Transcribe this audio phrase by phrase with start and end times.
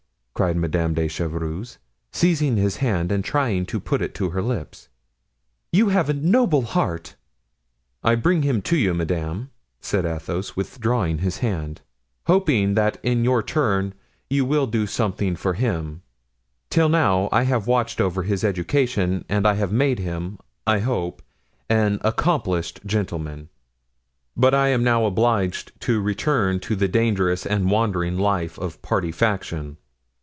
[0.33, 1.77] cried Madame de Chevreuse,
[2.11, 4.89] seizing his hand and trying to put it to her lips;
[5.71, 7.13] "you have a noble heart."
[8.03, 9.51] "I bring him to you, madame,"
[9.81, 11.81] said Athos, withdrawing his hand,
[12.25, 13.93] "hoping that in your turn
[14.31, 16.01] you will do something for him;
[16.71, 21.21] till now I have watched over his education and I have made him, I hope,
[21.69, 23.49] an accomplished gentleman;
[24.35, 29.11] but I am now obliged to return to the dangerous and wandering life of party
[29.11, 29.77] faction.